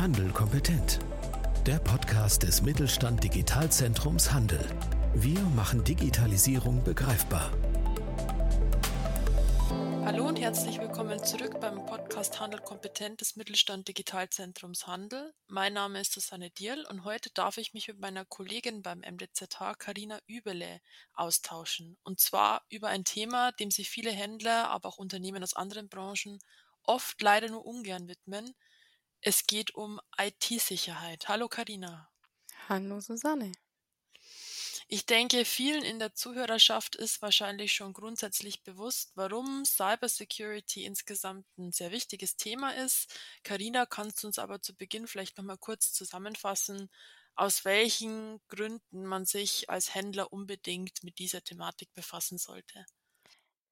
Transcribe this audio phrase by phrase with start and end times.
[0.00, 0.98] Handel kompetent.
[1.66, 4.58] Der Podcast des Mittelstand Digitalzentrums Handel.
[5.14, 7.52] Wir machen Digitalisierung begreifbar.
[10.06, 15.34] Hallo und herzlich willkommen zurück beim Podcast Handel kompetent des Mittelstand Digitalzentrums Handel.
[15.48, 19.74] Mein Name ist Susanne Dierl und heute darf ich mich mit meiner Kollegin beim MDZH
[19.78, 20.80] Karina Übele
[21.12, 21.98] austauschen.
[22.04, 26.38] Und zwar über ein Thema, dem sich viele Händler, aber auch Unternehmen aus anderen Branchen
[26.84, 28.54] oft leider nur ungern widmen.
[29.22, 31.28] Es geht um IT-Sicherheit.
[31.28, 32.10] Hallo Karina.
[32.68, 33.50] Hallo Susanne.
[34.88, 41.72] Ich denke, vielen in der Zuhörerschaft ist wahrscheinlich schon grundsätzlich bewusst, warum Cybersecurity insgesamt ein
[41.72, 43.14] sehr wichtiges Thema ist.
[43.42, 46.90] Karina, kannst du uns aber zu Beginn vielleicht noch mal kurz zusammenfassen,
[47.36, 52.84] aus welchen Gründen man sich als Händler unbedingt mit dieser Thematik befassen sollte?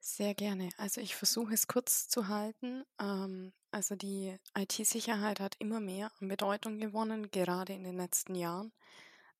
[0.00, 0.70] Sehr gerne.
[0.76, 2.84] Also ich versuche es kurz zu halten.
[3.00, 8.72] Ähm, also die IT-Sicherheit hat immer mehr an Bedeutung gewonnen, gerade in den letzten Jahren.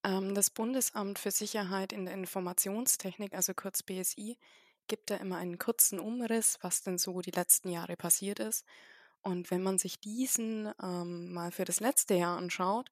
[0.05, 4.39] Ähm, das Bundesamt für Sicherheit in der Informationstechnik, also kurz BSI,
[4.86, 8.64] gibt da immer einen kurzen Umriss, was denn so die letzten Jahre passiert ist.
[9.22, 12.91] Und wenn man sich diesen ähm, mal für das letzte Jahr anschaut,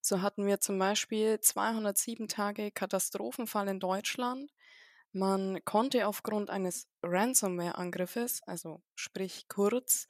[0.00, 4.52] so hatten wir zum Beispiel 207 Tage Katastrophenfall in Deutschland.
[5.12, 10.06] Man konnte aufgrund eines Ransomware-Angriffes, also sprich kurz,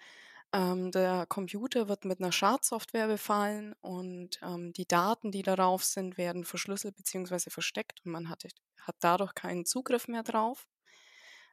[0.55, 6.17] ähm, der Computer wird mit einer Schadsoftware befallen und ähm, die Daten, die darauf sind,
[6.17, 7.51] werden verschlüsselt bzw.
[7.51, 8.45] versteckt und man hat,
[8.81, 10.69] hat dadurch keinen Zugriff mehr drauf.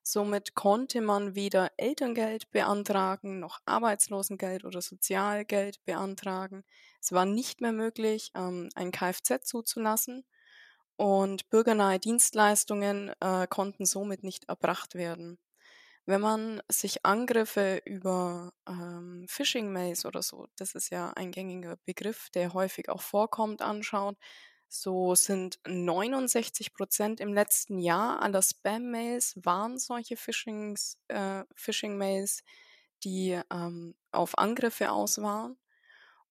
[0.03, 6.63] Somit konnte man weder Elterngeld beantragen, noch Arbeitslosengeld oder Sozialgeld beantragen.
[7.01, 10.25] Es war nicht mehr möglich, ähm, ein Kfz zuzulassen
[10.95, 15.39] und bürgernahe Dienstleistungen äh, konnten somit nicht erbracht werden.
[16.05, 22.29] Wenn man sich Angriffe über ähm, Phishing-Mails oder so, das ist ja ein gängiger Begriff,
[22.31, 24.17] der häufig auch vorkommt, anschaut,
[24.67, 32.43] so sind 69 Prozent im letzten Jahr aller Spam-Mails waren solche Phishings, äh, Phishing-Mails,
[33.03, 35.57] die ähm, auf Angriffe aus waren.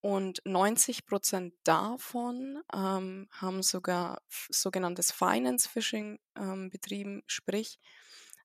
[0.00, 7.78] Und 90 Prozent davon ähm, haben sogar sogenanntes Finance Phishing ähm, betrieben, sprich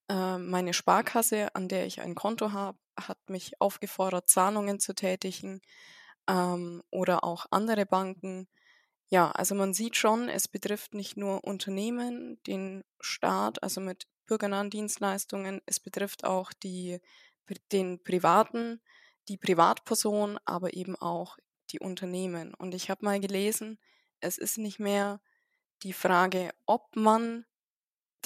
[0.08, 5.60] äh, meine Sparkasse, an der ich ein Konto habe, hat mich aufgefordert, Zahlungen zu tätigen
[6.28, 8.48] ähm, oder auch andere Banken.
[9.08, 14.70] Ja, also man sieht schon, es betrifft nicht nur Unternehmen, den Staat, also mit bürgernahen
[14.70, 17.00] Dienstleistungen, es betrifft auch die,
[17.72, 18.80] den Privaten,
[19.28, 21.36] die Privatperson, aber eben auch
[21.70, 22.54] die Unternehmen.
[22.54, 23.78] Und ich habe mal gelesen,
[24.20, 25.20] es ist nicht mehr
[25.82, 27.44] die Frage, ob man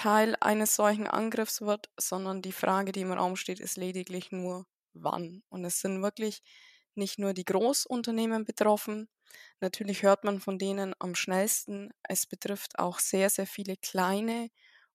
[0.01, 4.65] Teil eines solchen Angriffs wird, sondern die Frage, die im Raum steht, ist lediglich nur
[4.95, 5.43] wann.
[5.51, 6.43] Und es sind wirklich
[6.95, 9.11] nicht nur die Großunternehmen betroffen.
[9.61, 11.91] Natürlich hört man von denen am schnellsten.
[12.03, 14.49] Es betrifft auch sehr, sehr viele kleine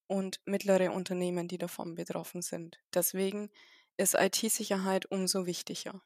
[0.08, 2.80] und mittlere Unternehmen, die davon betroffen sind.
[2.92, 3.52] Deswegen
[3.98, 6.02] ist IT-Sicherheit umso wichtiger.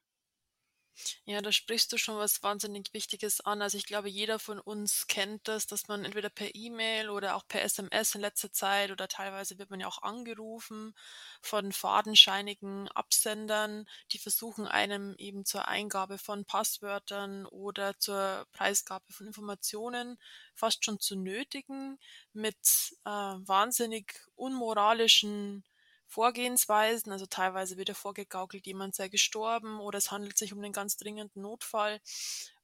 [1.24, 3.62] Ja, da sprichst du schon was wahnsinnig Wichtiges an.
[3.62, 7.46] Also ich glaube, jeder von uns kennt das, dass man entweder per E-Mail oder auch
[7.48, 10.94] per SMS in letzter Zeit oder teilweise wird man ja auch angerufen
[11.40, 19.26] von fadenscheinigen Absendern, die versuchen einem eben zur Eingabe von Passwörtern oder zur Preisgabe von
[19.26, 20.18] Informationen
[20.54, 21.98] fast schon zu nötigen
[22.32, 22.56] mit
[23.04, 25.64] äh, wahnsinnig unmoralischen
[26.10, 27.12] Vorgehensweisen.
[27.12, 30.96] Also teilweise wird ja vorgegaukelt, jemand sei gestorben oder es handelt sich um einen ganz
[30.96, 32.00] dringenden Notfall.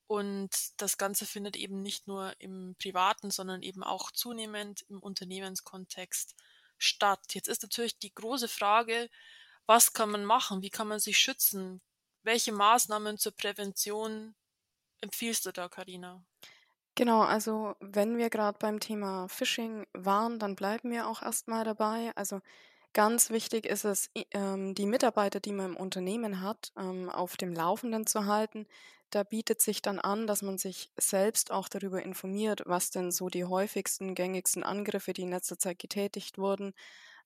[0.09, 6.34] Und das Ganze findet eben nicht nur im privaten, sondern eben auch zunehmend im Unternehmenskontext
[6.79, 7.21] statt.
[7.31, 9.09] Jetzt ist natürlich die große Frage,
[9.67, 10.63] was kann man machen?
[10.63, 11.81] Wie kann man sich schützen?
[12.23, 14.34] Welche Maßnahmen zur Prävention
[15.01, 16.25] empfiehlst du da, Karina?
[16.97, 22.13] Genau, also wenn wir gerade beim Thema Phishing waren, dann bleiben wir auch erstmal dabei.
[22.17, 22.41] Also
[22.97, 27.53] Ganz wichtig ist es, ähm, die Mitarbeiter, die man im Unternehmen hat, ähm, auf dem
[27.54, 28.66] Laufenden zu halten.
[29.10, 33.28] Da bietet sich dann an, dass man sich selbst auch darüber informiert, was denn so
[33.28, 36.72] die häufigsten, gängigsten Angriffe, die in letzter Zeit getätigt wurden,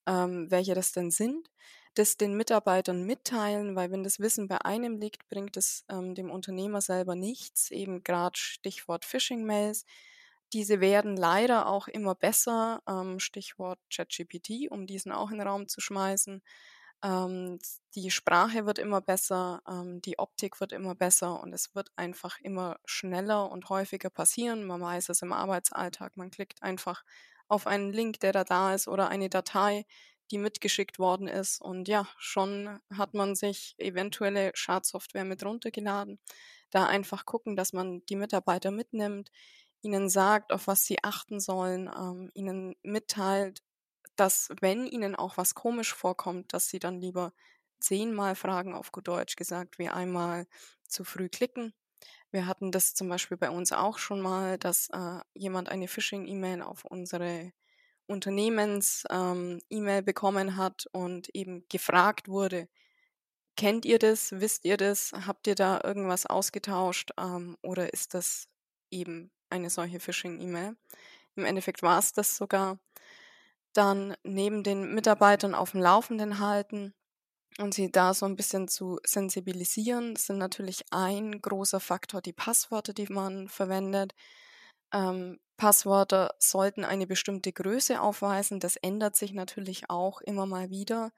[0.07, 1.49] ähm, welche das denn sind,
[1.95, 6.81] das den Mitarbeitern mitteilen, weil wenn das Wissen bei einem liegt, bringt es dem Unternehmer
[6.81, 7.71] selber nichts.
[7.71, 9.85] Eben gerade Stichwort Phishing-Mails
[10.53, 15.67] diese werden leider auch immer besser, ähm, Stichwort ChatGPT, um diesen auch in den Raum
[15.67, 16.41] zu schmeißen.
[17.03, 17.59] Ähm,
[17.95, 22.39] die Sprache wird immer besser, ähm, die Optik wird immer besser und es wird einfach
[22.41, 24.65] immer schneller und häufiger passieren.
[24.65, 27.03] Man weiß es im Arbeitsalltag, man klickt einfach
[27.47, 29.85] auf einen Link, der da da ist oder eine Datei,
[30.31, 31.59] die mitgeschickt worden ist.
[31.61, 36.19] Und ja, schon hat man sich eventuelle Schadsoftware mit runtergeladen.
[36.69, 39.31] Da einfach gucken, dass man die Mitarbeiter mitnimmt,
[39.81, 43.61] ihnen sagt, auf was sie achten sollen, ähm, ihnen mitteilt,
[44.15, 47.33] dass wenn ihnen auch was komisch vorkommt, dass sie dann lieber
[47.79, 50.47] zehnmal fragen, auf gut Deutsch gesagt, wie einmal
[50.87, 51.73] zu früh klicken.
[52.31, 56.61] Wir hatten das zum Beispiel bei uns auch schon mal, dass äh, jemand eine Phishing-E-Mail
[56.61, 57.51] auf unsere
[58.07, 59.59] Unternehmens-E-Mail
[59.99, 62.67] ähm, bekommen hat und eben gefragt wurde,
[63.57, 68.47] kennt ihr das, wisst ihr das, habt ihr da irgendwas ausgetauscht ähm, oder ist das
[68.91, 70.75] eben eine solche Phishing-E-Mail?
[71.35, 72.79] Im Endeffekt war es das sogar.
[73.73, 76.93] Dann neben den Mitarbeitern auf dem Laufenden halten
[77.59, 82.93] und sie da so ein bisschen zu sensibilisieren, sind natürlich ein großer Faktor die Passwörter,
[82.93, 84.13] die man verwendet.
[84.93, 88.59] Ähm, Passwörter sollten eine bestimmte Größe aufweisen.
[88.59, 91.11] Das ändert sich natürlich auch immer mal wieder,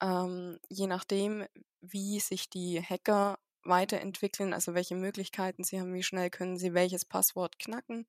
[0.00, 1.46] ähm, je nachdem,
[1.80, 7.04] wie sich die Hacker weiterentwickeln, also welche Möglichkeiten sie haben, wie schnell können sie welches
[7.04, 8.06] Passwort knacken.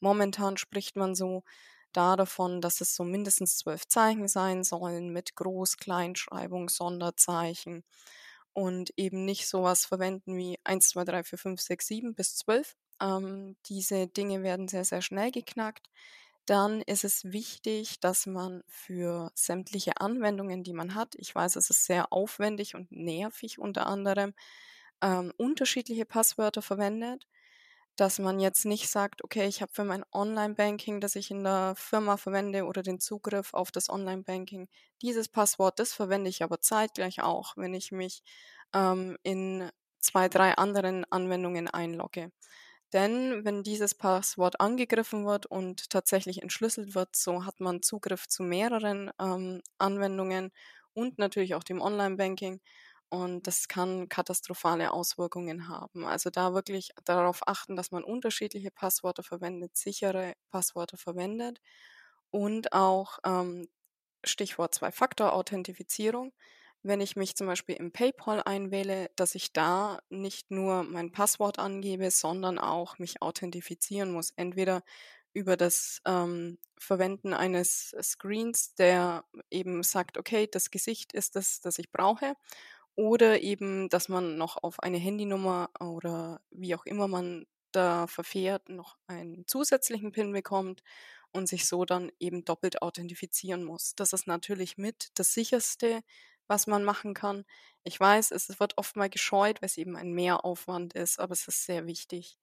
[0.00, 1.44] Momentan spricht man so
[1.92, 7.84] da davon, dass es so mindestens zwölf Zeichen sein sollen mit Groß-, Kleinschreibung, Sonderzeichen
[8.52, 12.76] und eben nicht sowas verwenden wie 1, 2, 3, 4, 5, 6, 7 bis 12.
[13.00, 15.88] Ähm, diese Dinge werden sehr, sehr schnell geknackt.
[16.46, 21.70] Dann ist es wichtig, dass man für sämtliche Anwendungen, die man hat, ich weiß, es
[21.70, 24.34] ist sehr aufwendig und nervig unter anderem,
[25.02, 27.26] ähm, unterschiedliche Passwörter verwendet
[27.96, 31.74] dass man jetzt nicht sagt, okay, ich habe für mein Online-Banking, das ich in der
[31.76, 34.68] Firma verwende oder den Zugriff auf das Online-Banking,
[35.02, 38.22] dieses Passwort, das verwende ich aber zeitgleich auch, wenn ich mich
[38.74, 42.32] ähm, in zwei, drei anderen Anwendungen einlogge.
[42.92, 48.42] Denn wenn dieses Passwort angegriffen wird und tatsächlich entschlüsselt wird, so hat man Zugriff zu
[48.42, 50.50] mehreren ähm, Anwendungen
[50.92, 52.60] und natürlich auch dem Online-Banking.
[53.10, 56.06] Und das kann katastrophale Auswirkungen haben.
[56.06, 61.60] Also da wirklich darauf achten, dass man unterschiedliche Passwörter verwendet, sichere Passwörter verwendet
[62.30, 63.68] und auch ähm,
[64.24, 66.32] Stichwort Zwei-Faktor-Authentifizierung.
[66.82, 71.58] Wenn ich mich zum Beispiel im PayPal einwähle, dass ich da nicht nur mein Passwort
[71.58, 74.30] angebe, sondern auch mich authentifizieren muss.
[74.36, 74.82] Entweder
[75.32, 81.78] über das ähm, Verwenden eines Screens, der eben sagt, okay, das Gesicht ist das, das
[81.78, 82.34] ich brauche
[82.96, 88.68] oder eben, dass man noch auf eine Handynummer oder wie auch immer man da verfährt,
[88.68, 90.82] noch einen zusätzlichen PIN bekommt
[91.32, 93.94] und sich so dann eben doppelt authentifizieren muss.
[93.96, 96.02] Das ist natürlich mit das sicherste,
[96.48, 97.44] was man machen kann.
[97.84, 101.46] Ich weiß, es wird oft mal gescheut, weil es eben ein Mehraufwand ist, aber es
[101.48, 102.38] ist sehr wichtig.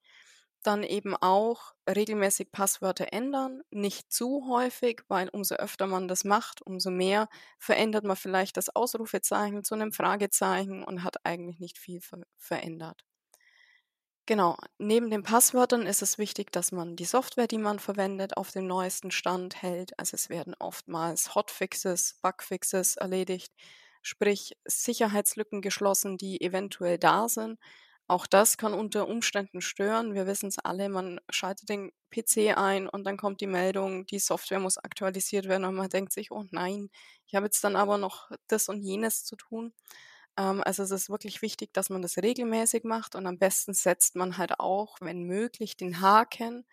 [0.63, 6.61] Dann eben auch regelmäßig Passwörter ändern, nicht zu häufig, weil umso öfter man das macht,
[6.61, 12.01] umso mehr verändert man vielleicht das Ausrufezeichen zu einem Fragezeichen und hat eigentlich nicht viel
[12.01, 13.03] ver verändert.
[14.29, 18.51] Genau, neben den Passwörtern ist es wichtig, dass man die Software, die man verwendet, auf
[18.51, 19.97] dem neuesten Stand hält.
[19.97, 23.53] Also es werden oftmals Hotfixes, Bugfixes erledigt,
[24.01, 27.57] sprich Sicherheitslücken geschlossen, die eventuell da sind
[28.07, 30.13] auch das kann unter Umständen stören.
[30.13, 34.19] Wir wissen es alle, man schaltet den PC ein und dann kommt die Meldung, die
[34.19, 36.89] Software muss aktualisiert werden und man denkt sich, oh nein,
[37.27, 39.73] ich habe jetzt dann aber noch das und jenes zu tun.
[40.37, 44.15] Ähm, also es ist wirklich wichtig, dass man das regelmäßig macht und am besten setzt
[44.15, 46.65] man halt auch, wenn möglich, den Haken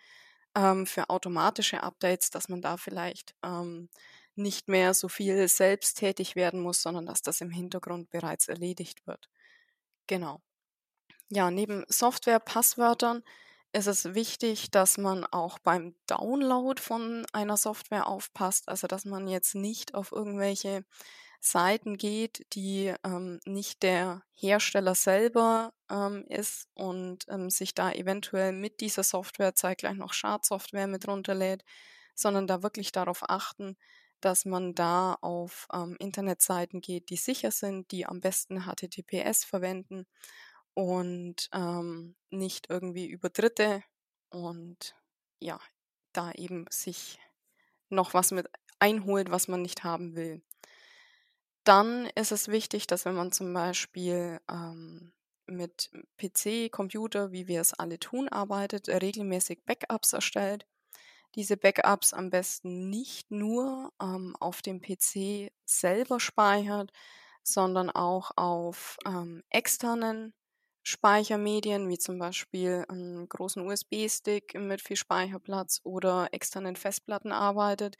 [0.56, 3.88] ähm, für automatische Updates, dass man da vielleicht ähm,
[4.36, 9.06] nicht mehr so viel selbst tätig werden muss, sondern dass das im Hintergrund bereits erledigt
[9.06, 9.30] wird.
[10.08, 10.42] Genau.
[11.30, 13.22] Ja, neben Software-Passwörtern
[13.72, 18.68] ist es wichtig, dass man auch beim Download von einer Software aufpasst.
[18.68, 20.84] Also, dass man jetzt nicht auf irgendwelche
[21.40, 28.52] Seiten geht, die ähm, nicht der Hersteller selber ähm, ist und ähm, sich da eventuell
[28.52, 31.64] mit dieser Software zeitgleich noch Schadsoftware mit runterlädt,
[32.14, 33.76] sondern da wirklich darauf achten,
[34.20, 40.06] dass man da auf ähm, Internetseiten geht, die sicher sind, die am besten HTTPS verwenden
[40.74, 43.82] und ähm, nicht irgendwie über Dritte
[44.30, 44.94] und
[45.40, 45.60] ja,
[46.12, 47.18] da eben sich
[47.88, 50.42] noch was mit einholt, was man nicht haben will.
[51.64, 55.12] Dann ist es wichtig, dass wenn man zum Beispiel ähm,
[55.46, 60.66] mit PC, Computer, wie wir es alle tun, arbeitet, regelmäßig Backups erstellt.
[61.34, 66.92] Diese Backups am besten nicht nur ähm, auf dem PC selber speichert,
[67.42, 70.34] sondern auch auf ähm, externen
[70.84, 77.96] Speichermedien, wie zum Beispiel einen großen USB-Stick mit viel Speicherplatz oder externen Festplatten arbeitet.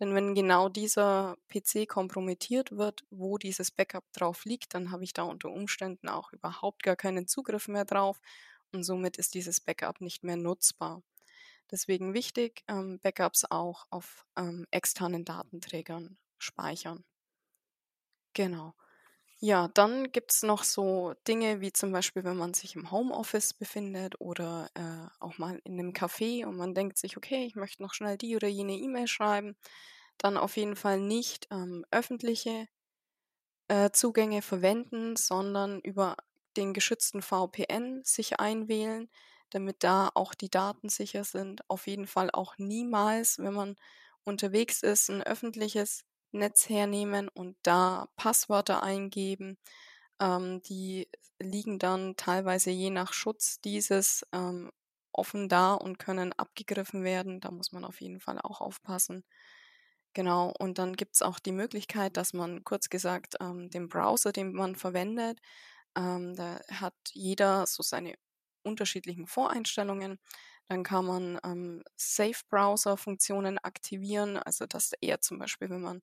[0.00, 5.12] Denn wenn genau dieser PC kompromittiert wird, wo dieses Backup drauf liegt, dann habe ich
[5.12, 8.20] da unter Umständen auch überhaupt gar keinen Zugriff mehr drauf
[8.72, 11.02] und somit ist dieses Backup nicht mehr nutzbar.
[11.70, 17.04] Deswegen wichtig, ähm, Backups auch auf ähm, externen Datenträgern speichern.
[18.34, 18.74] Genau.
[19.46, 23.52] Ja, dann gibt es noch so Dinge wie zum Beispiel, wenn man sich im Homeoffice
[23.52, 27.82] befindet oder äh, auch mal in einem Café und man denkt sich, okay, ich möchte
[27.82, 29.54] noch schnell die oder jene E-Mail schreiben,
[30.18, 32.68] dann auf jeden Fall nicht ähm, öffentliche
[33.68, 36.16] äh, Zugänge verwenden, sondern über
[36.56, 39.10] den geschützten VPN sich einwählen,
[39.50, 41.68] damit da auch die Daten sicher sind.
[41.68, 43.76] Auf jeden Fall auch niemals, wenn man
[44.24, 49.58] unterwegs ist, ein öffentliches Netz hernehmen und da Passwörter eingeben.
[50.20, 51.08] Ähm, die
[51.40, 54.70] liegen dann teilweise je nach Schutz dieses ähm,
[55.12, 57.40] offen da und können abgegriffen werden.
[57.40, 59.24] Da muss man auf jeden Fall auch aufpassen.
[60.14, 64.32] Genau, und dann gibt es auch die Möglichkeit, dass man kurz gesagt ähm, den Browser,
[64.32, 65.40] den man verwendet,
[65.96, 68.14] ähm, da hat jeder so seine
[68.64, 70.18] unterschiedlichen Voreinstellungen.
[70.68, 76.02] Dann kann man ähm, Safe-Browser-Funktionen aktivieren, also dass er zum Beispiel, wenn man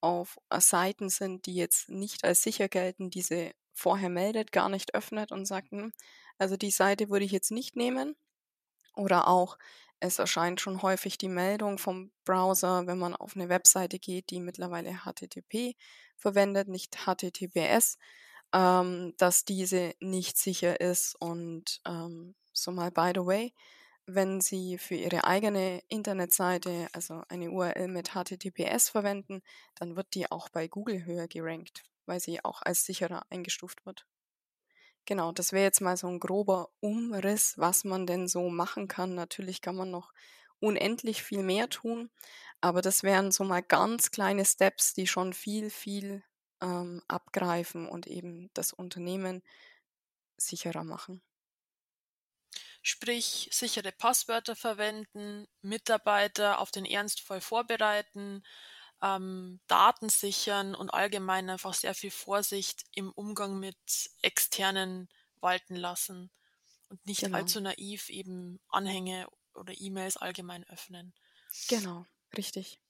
[0.00, 4.94] auf äh, Seiten sind, die jetzt nicht als sicher gelten, diese vorher meldet, gar nicht
[4.94, 5.92] öffnet und sagt, hm,
[6.38, 8.16] also die Seite würde ich jetzt nicht nehmen.
[8.96, 9.58] Oder auch,
[10.00, 14.40] es erscheint schon häufig die Meldung vom Browser, wenn man auf eine Webseite geht, die
[14.40, 15.76] mittlerweile HTTP
[16.16, 17.98] verwendet, nicht HTTPS,
[18.54, 21.14] ähm, dass diese nicht sicher ist.
[21.20, 23.52] Und ähm, so mal by the way,
[24.14, 29.42] wenn Sie für Ihre eigene Internetseite, also eine URL mit HTTPS verwenden,
[29.76, 34.06] dann wird die auch bei Google höher gerankt, weil sie auch als sicherer eingestuft wird.
[35.06, 39.14] Genau, das wäre jetzt mal so ein grober Umriss, was man denn so machen kann.
[39.14, 40.12] Natürlich kann man noch
[40.60, 42.10] unendlich viel mehr tun,
[42.60, 46.22] aber das wären so mal ganz kleine Steps, die schon viel, viel
[46.60, 49.42] ähm, abgreifen und eben das Unternehmen
[50.36, 51.22] sicherer machen.
[52.90, 58.42] Sprich, sichere Passwörter verwenden, Mitarbeiter auf den Ernstfall vorbereiten,
[59.00, 63.78] ähm, Daten sichern und allgemein einfach sehr viel Vorsicht im Umgang mit
[64.22, 65.08] externen
[65.40, 66.32] walten lassen
[66.88, 67.32] und nicht genau.
[67.32, 71.14] allzu naiv eben Anhänge oder E-Mails allgemein öffnen.
[71.68, 72.06] Genau,
[72.36, 72.80] richtig.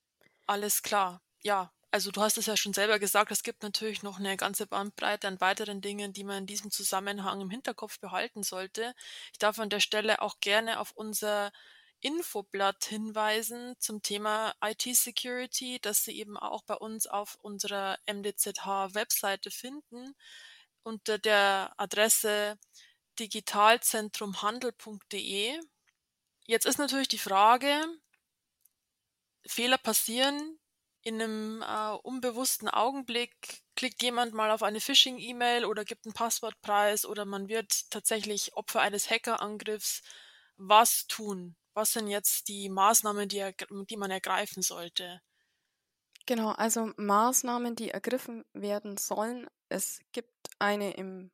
[0.47, 1.23] Alles klar.
[1.43, 4.67] Ja, also du hast es ja schon selber gesagt, es gibt natürlich noch eine ganze
[4.67, 8.95] Bandbreite an weiteren Dingen, die man in diesem Zusammenhang im Hinterkopf behalten sollte.
[9.33, 11.53] Ich darf an der Stelle auch gerne auf unser
[12.01, 20.15] Infoblatt hinweisen zum Thema IT-Security, das Sie eben auch bei uns auf unserer MDZH-Webseite finden
[20.83, 22.59] unter der Adresse
[23.19, 25.61] digitalzentrumhandel.de.
[26.47, 27.85] Jetzt ist natürlich die Frage,
[29.47, 30.60] Fehler passieren,
[31.03, 37.07] in einem äh, unbewussten Augenblick klickt jemand mal auf eine Phishing-E-Mail oder gibt einen Passwortpreis
[37.07, 40.03] oder man wird tatsächlich Opfer eines Hackerangriffs.
[40.57, 41.57] Was tun?
[41.75, 43.51] Was sind jetzt die Maßnahmen, die,
[43.89, 45.23] die man ergreifen sollte?
[46.27, 49.49] Genau, also Maßnahmen, die ergriffen werden sollen.
[49.69, 51.31] Es gibt eine im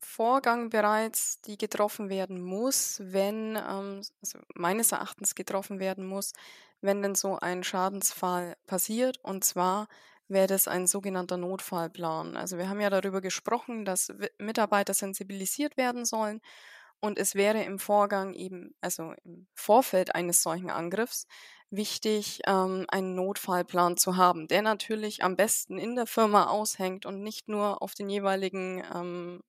[0.00, 6.32] Vorgang bereits, die getroffen werden muss, wenn, ähm, also meines Erachtens getroffen werden muss,
[6.80, 9.18] wenn denn so ein Schadensfall passiert.
[9.22, 9.88] Und zwar
[10.28, 12.36] wäre das ein sogenannter Notfallplan.
[12.36, 16.40] Also wir haben ja darüber gesprochen, dass Mitarbeiter sensibilisiert werden sollen.
[17.00, 21.26] Und es wäre im Vorgang eben, also im Vorfeld eines solchen Angriffs,
[21.70, 27.22] wichtig, ähm, einen Notfallplan zu haben, der natürlich am besten in der Firma aushängt und
[27.22, 29.42] nicht nur auf den jeweiligen, ähm,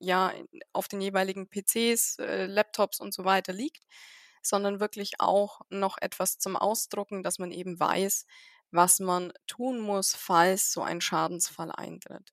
[0.00, 0.32] ja,
[0.72, 3.84] auf den jeweiligen PCs, äh, Laptops und so weiter liegt,
[4.46, 8.26] sondern wirklich auch noch etwas zum Ausdrucken, dass man eben weiß,
[8.70, 12.32] was man tun muss, falls so ein Schadensfall eintritt.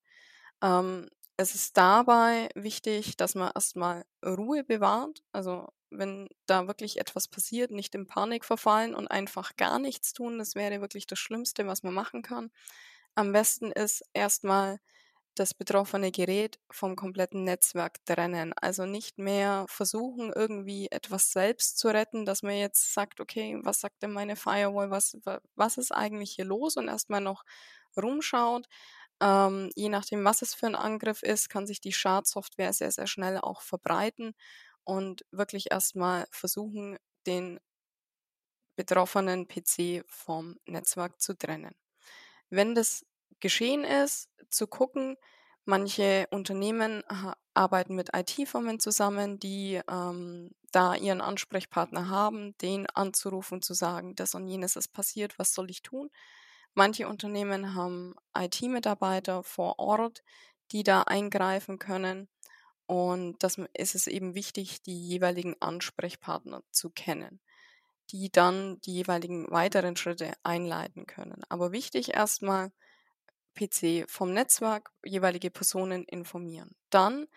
[0.61, 5.23] Ähm, es ist dabei wichtig, dass man erstmal Ruhe bewahrt.
[5.31, 10.37] Also wenn da wirklich etwas passiert, nicht in Panik verfallen und einfach gar nichts tun.
[10.37, 12.51] Das wäre wirklich das Schlimmste, was man machen kann.
[13.15, 14.79] Am besten ist erstmal
[15.35, 18.53] das betroffene Gerät vom kompletten Netzwerk trennen.
[18.53, 23.79] Also nicht mehr versuchen, irgendwie etwas selbst zu retten, dass man jetzt sagt, okay, was
[23.81, 25.17] sagt denn meine Firewall, was,
[25.55, 27.43] was ist eigentlich hier los und erstmal noch
[27.97, 28.67] rumschaut.
[29.21, 33.07] Ähm, je nachdem, was es für ein Angriff ist, kann sich die Schadsoftware sehr, sehr
[33.07, 34.33] schnell auch verbreiten
[34.83, 37.59] und wirklich erstmal versuchen, den
[38.75, 41.75] betroffenen PC vom Netzwerk zu trennen.
[42.49, 43.05] Wenn das
[43.39, 45.17] geschehen ist, zu gucken,
[45.69, 47.03] Manche Unternehmen
[47.53, 54.33] arbeiten mit IT-Firmen zusammen, die ähm, da ihren Ansprechpartner haben, den anzurufen, zu sagen, das
[54.33, 56.09] und jenes ist passiert, was soll ich tun?
[56.73, 60.23] Manche Unternehmen haben IT-Mitarbeiter vor Ort,
[60.71, 62.29] die da eingreifen können.
[62.87, 67.41] Und das ist es eben wichtig, die jeweiligen Ansprechpartner zu kennen,
[68.09, 71.43] die dann die jeweiligen weiteren Schritte einleiten können.
[71.47, 72.71] Aber wichtig erstmal,
[73.59, 76.75] PC vom Netzwerk jeweilige Personen informieren.
[76.89, 77.27] Dann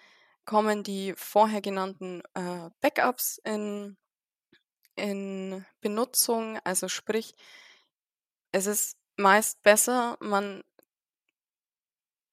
[0.45, 3.97] kommen die vorher genannten äh, Backups in,
[4.97, 6.59] in Benutzung.
[6.65, 7.35] Also sprich,
[8.53, 10.63] es ist meist besser, man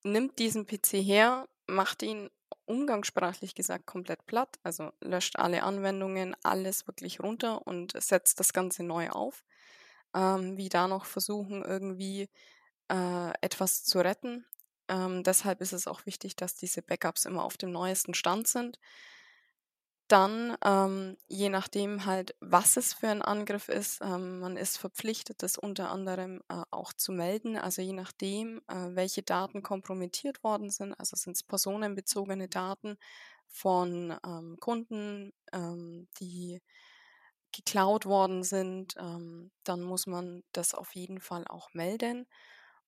[0.04, 2.30] nimmt diesen PC her, macht ihn
[2.66, 8.84] umgangssprachlich gesagt komplett platt, also löscht alle Anwendungen, alles wirklich runter und setzt das Ganze
[8.84, 9.44] neu auf.
[10.14, 12.30] Ähm, wie da noch versuchen, irgendwie
[12.90, 14.46] äh, etwas zu retten.
[14.90, 18.80] Ähm, deshalb ist es auch wichtig, dass diese Backups immer auf dem neuesten Stand sind.
[20.08, 25.44] Dann, ähm, je nachdem halt, was es für ein Angriff ist, ähm, man ist verpflichtet,
[25.44, 27.56] das unter anderem äh, auch zu melden.
[27.58, 32.98] Also je nachdem, äh, welche Daten kompromittiert worden sind, also sind es personenbezogene Daten
[33.48, 36.60] von ähm, Kunden, ähm, die
[37.52, 42.28] geklaut worden sind, ähm, dann muss man das auf jeden Fall auch melden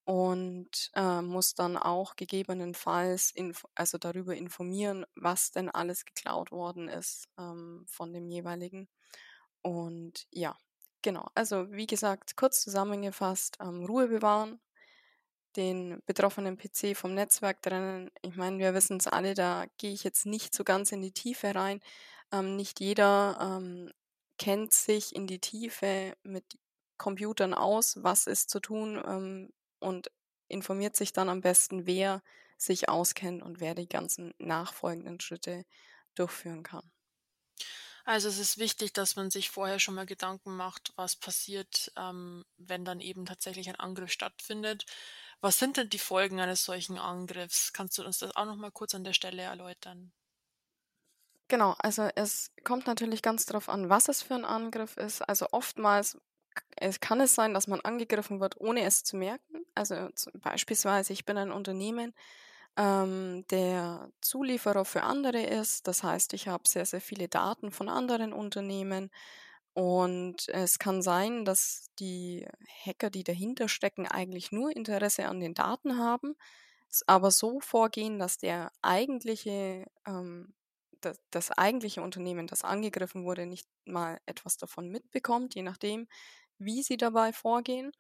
[0.06, 3.34] und äh, muss dann auch gegebenenfalls
[3.76, 8.90] also darüber informieren, was denn alles geklaut worden ist ähm, von dem jeweiligen.
[9.62, 10.58] Und ja,
[11.02, 11.28] genau.
[11.36, 14.60] Also wie gesagt, kurz zusammengefasst, ähm, Ruhe bewahren,
[15.56, 18.10] den betroffenen PC vom Netzwerk trennen.
[18.22, 21.12] Ich meine, wir wissen es alle, da gehe ich jetzt nicht so ganz in die
[21.12, 21.82] Tiefe rein.
[22.32, 23.92] Ähm, nicht jeder ähm,
[24.38, 26.58] kennt sich in die Tiefe mit
[26.98, 29.50] Computern aus, was ist zu tun, ähm,
[29.82, 30.12] und
[30.48, 32.22] informiert sich dann am besten, wer
[32.58, 35.66] sich auskennt und wer die ganzen nachfolgenden Schritte
[36.16, 36.92] durchführen kann.
[38.06, 42.46] Also es ist wichtig, dass man sich vorher schon mal Gedanken macht, was passiert, ähm,
[42.58, 44.86] wenn dann eben tatsächlich ein Angriff stattfindet.
[45.42, 47.74] Was sind denn die Folgen eines solchen Angriffs?
[47.74, 50.14] Kannst du uns das auch noch mal kurz an der Stelle erläutern?
[51.48, 55.22] Genau, also es kommt natürlich ganz darauf an, was es für ein Angriff ist.
[55.22, 56.18] Also oftmals
[56.78, 59.61] es kann es sein, dass man angegriffen wird, ohne es zu merken.
[59.76, 62.14] Also beispielsweise, ich bin ein Unternehmen,
[62.78, 65.88] ähm, der Zulieferer für andere ist.
[65.88, 69.12] Das heißt, ich habe sehr, sehr viele Daten von anderen Unternehmen.
[69.74, 72.48] Und es kann sein, dass die
[72.86, 76.36] Hacker, die dahinter stecken, eigentlich nur Interesse an den Daten haben,
[77.08, 80.54] aber so vorgehen, dass der eigentliche, ähm,
[81.02, 86.08] das, das eigentliche Unternehmen, das angegriffen wurde, nicht mal etwas davon mitbekommt, je nachdem,
[86.60, 87.92] wie sie dabei vorgehen.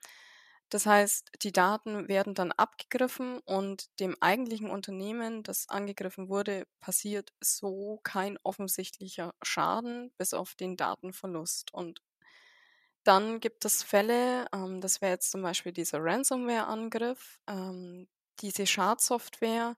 [0.71, 7.33] Das heißt, die Daten werden dann abgegriffen und dem eigentlichen Unternehmen, das angegriffen wurde, passiert
[7.41, 11.73] so kein offensichtlicher Schaden bis auf den Datenverlust.
[11.73, 12.01] Und
[13.03, 17.39] dann gibt es Fälle, ähm, das wäre jetzt zum Beispiel dieser Ransomware-Angriff.
[17.47, 18.07] Ähm,
[18.39, 19.75] diese Schadsoftware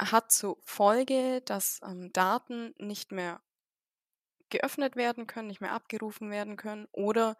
[0.00, 3.40] hat zur Folge, dass ähm, Daten nicht mehr
[4.50, 7.36] geöffnet werden können, nicht mehr abgerufen werden können oder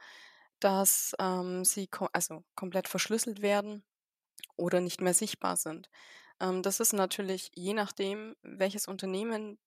[0.60, 3.84] dass ähm, sie ko also komplett verschlüsselt werden
[4.56, 5.90] oder nicht mehr sichtbar sind.
[6.40, 9.58] Ähm, das ist natürlich je nachdem, welches Unternehmen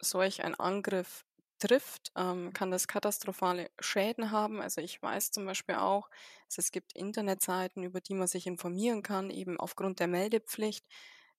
[0.00, 1.24] solch ein Angriff
[1.58, 4.60] trifft, ähm, kann das katastrophale Schäden haben.
[4.60, 6.10] Also ich weiß zum Beispiel auch,
[6.56, 10.86] es gibt Internetseiten, über die man sich informieren kann, eben aufgrund der Meldepflicht,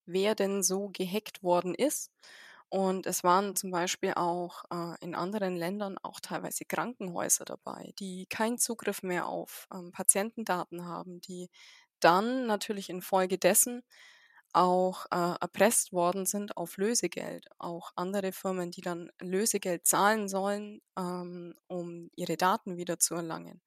[0.06, 2.12] wer denn so gehackt worden ist.
[2.76, 8.26] Und es waren zum Beispiel auch äh, in anderen Ländern auch teilweise Krankenhäuser dabei, die
[8.28, 11.50] keinen Zugriff mehr auf ähm, Patientendaten haben, die
[12.02, 13.84] dann natürlich infolgedessen
[14.54, 17.48] auch äh, erpresst worden sind auf Lösegeld.
[17.60, 23.62] Auch andere Firmen, die dann Lösegeld zahlen sollen, ähm, um ihre Daten wieder zu erlangen.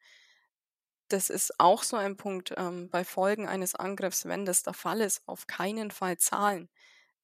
[1.09, 5.01] Das ist auch so ein Punkt ähm, bei Folgen eines Angriffs, wenn das der Fall
[5.01, 6.69] ist, auf keinen Fall zahlen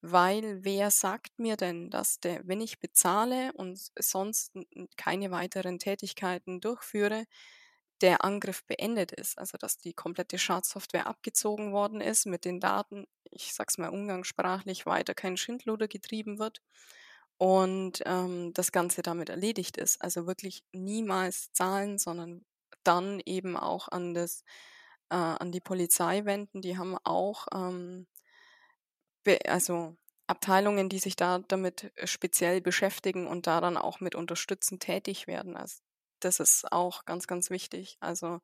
[0.07, 4.53] weil wer sagt mir denn, dass der, wenn ich bezahle und sonst
[4.99, 7.25] keine weiteren Tätigkeiten durchführe,
[8.03, 13.07] der Angriff beendet ist, also dass die komplette Schadsoftware abgezogen worden ist mit den Daten,
[13.31, 16.61] ich sag's mal umgangssprachlich, weiter kein Schindluder getrieben wird
[17.39, 20.03] und ähm, das Ganze damit erledigt ist.
[20.03, 22.45] Also wirklich niemals zahlen, sondern
[22.85, 24.45] dann eben auch an das
[25.11, 26.61] äh, an die Polizei wenden.
[26.63, 28.07] Die haben auch ähm,
[29.47, 34.83] also Abteilungen, die sich da damit äh, speziell beschäftigen und da dann auch mit unterstützend
[34.83, 35.57] tätig werden.
[35.57, 35.81] Also
[36.21, 37.97] das ist auch ganz, ganz wichtig.
[38.01, 38.41] Also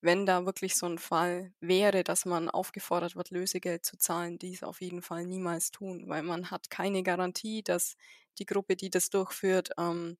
[0.00, 4.62] wenn da wirklich so ein Fall wäre, dass man aufgefordert wird, Lösegeld zu zahlen, dies
[4.64, 7.96] auf jeden Fall niemals tun, weil man hat keine Garantie, dass
[8.38, 10.18] die Gruppe, die das durchführt, ähm,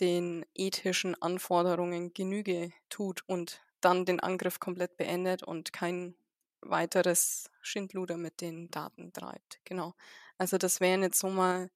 [0.00, 6.14] den ethischen Anforderungen Genüge tut und dann den Angriff komplett beendet und kein
[6.60, 9.60] weiteres Schindluder mit den Daten treibt.
[9.64, 9.94] Genau.
[10.38, 11.70] Also das wären jetzt so mal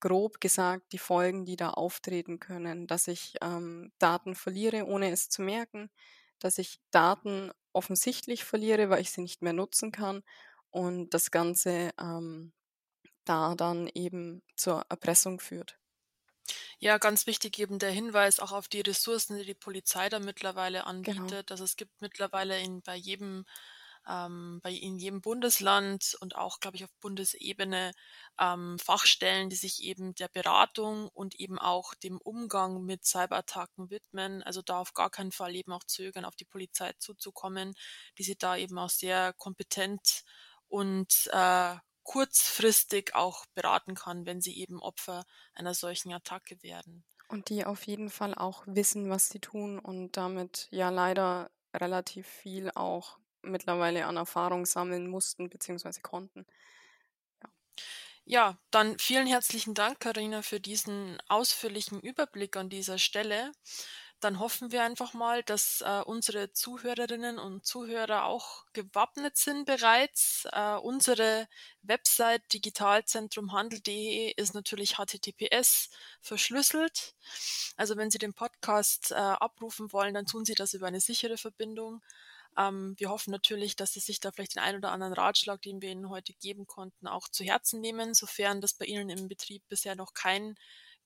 [0.00, 5.28] grob gesagt die Folgen, die da auftreten können, dass ich ähm, Daten verliere, ohne es
[5.28, 5.90] zu merken,
[6.40, 10.22] dass ich Daten offensichtlich verliere, weil ich sie nicht mehr nutzen kann
[10.70, 12.52] und das Ganze ähm,
[13.24, 15.78] da dann eben zur Erpressung führt.
[16.78, 20.78] Ja, ganz wichtig eben der Hinweis auch auf die Ressourcen, die die Polizei da mittlerweile
[20.78, 20.90] genau.
[20.90, 21.30] anbietet.
[21.30, 21.50] Genau.
[21.50, 23.44] Also es gibt mittlerweile in, bei jedem
[24.08, 27.92] ähm, bei in jedem Bundesland und auch, glaube ich, auf Bundesebene
[28.38, 34.42] ähm, Fachstellen, die sich eben der Beratung und eben auch dem Umgang mit Cyberattacken widmen.
[34.42, 37.74] Also da auf gar keinen Fall eben auch zögern, auf die Polizei zuzukommen,
[38.18, 40.24] die sie da eben auch sehr kompetent
[40.68, 47.04] und äh, kurzfristig auch beraten kann, wenn sie eben Opfer einer solchen Attacke werden.
[47.28, 52.26] Und die auf jeden Fall auch wissen, was sie tun und damit ja leider relativ
[52.26, 56.00] viel auch mittlerweile an Erfahrung sammeln mussten bzw.
[56.00, 56.46] konnten.
[57.42, 57.48] Ja.
[58.24, 63.52] ja, dann vielen herzlichen Dank, Karina, für diesen ausführlichen Überblick an dieser Stelle.
[64.22, 70.46] Dann hoffen wir einfach mal, dass äh, unsere Zuhörerinnen und Zuhörer auch gewappnet sind bereits.
[70.52, 71.48] Äh, unsere
[71.82, 77.16] Website digitalzentrumhandel.de ist natürlich HTTPS verschlüsselt.
[77.76, 81.36] Also wenn Sie den Podcast äh, abrufen wollen, dann tun Sie das über eine sichere
[81.36, 82.00] Verbindung.
[82.58, 85.80] Ähm, wir hoffen natürlich, dass Sie sich da vielleicht den einen oder anderen Ratschlag, den
[85.82, 89.62] wir Ihnen heute geben konnten, auch zu Herzen nehmen, sofern das bei Ihnen im Betrieb
[89.68, 90.56] bisher noch kein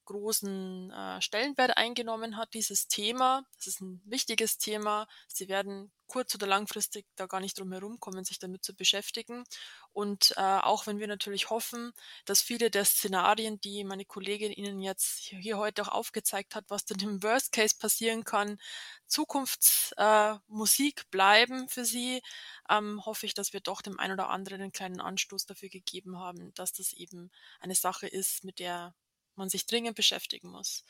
[0.07, 3.45] großen äh, Stellenwert eingenommen hat, dieses Thema.
[3.57, 5.07] Das ist ein wichtiges Thema.
[5.29, 9.45] Sie werden kurz- oder langfristig da gar nicht drum herum kommen, sich damit zu beschäftigen.
[9.93, 11.93] Und äh, auch wenn wir natürlich hoffen,
[12.25, 16.85] dass viele der Szenarien, die meine Kollegin Ihnen jetzt hier heute auch aufgezeigt hat, was
[16.85, 18.59] denn im Worst Case passieren kann,
[19.07, 22.23] Zukunftsmusik äh, bleiben für Sie,
[22.71, 26.19] ähm, hoffe ich, dass wir doch dem einen oder anderen einen kleinen Anstoß dafür gegeben
[26.19, 28.95] haben, dass das eben eine Sache ist, mit der
[29.37, 30.85] man sich dringend beschäftigen muss.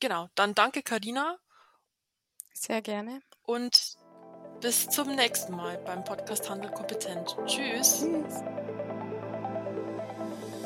[0.00, 1.38] Genau, dann danke Karina.
[2.52, 3.22] Sehr gerne.
[3.42, 3.96] Und
[4.60, 7.36] bis zum nächsten Mal beim Podcast Handel kompetent.
[7.46, 8.00] Tschüss.
[8.00, 8.42] Tschüss.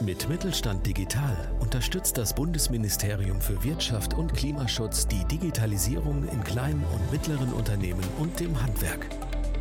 [0.03, 7.11] Mit Mittelstand Digital unterstützt das Bundesministerium für Wirtschaft und Klimaschutz die Digitalisierung in kleinen und
[7.11, 9.09] mittleren Unternehmen und dem Handwerk.